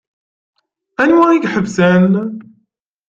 [1.01, 2.05] Anwa i iḥebsen?